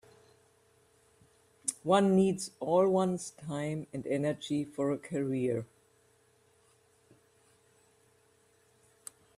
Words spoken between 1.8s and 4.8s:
One needs all one's time and energy